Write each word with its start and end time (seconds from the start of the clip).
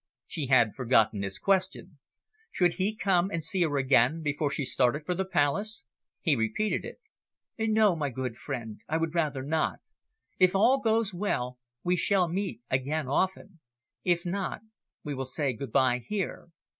She 0.25 0.47
had 0.47 0.73
forgotten 0.73 1.21
his 1.21 1.37
question 1.37 1.99
should 2.51 2.73
he 2.81 2.95
come 2.95 3.29
and 3.29 3.43
see 3.43 3.61
her 3.61 3.77
again 3.77 4.23
before 4.23 4.49
she 4.49 4.65
started 4.65 5.05
for 5.05 5.13
the 5.13 5.25
Palace? 5.25 5.85
He 6.21 6.35
repeated 6.35 6.83
it. 6.83 6.97
"No, 7.59 7.95
my 7.95 8.09
good 8.09 8.35
friend, 8.35 8.79
I 8.89 8.97
would 8.97 9.13
rather 9.13 9.43
not. 9.43 9.77
If 10.39 10.55
all 10.55 10.79
goes 10.79 11.13
well, 11.13 11.59
we 11.83 11.95
shall 11.97 12.27
meet 12.27 12.61
again 12.71 13.07
often. 13.07 13.59
If 14.03 14.25
not, 14.25 14.61
we 15.03 15.13
will 15.13 15.23
say 15.25 15.53
good 15.53 15.71
bye 15.71 15.99
here. 15.99 16.49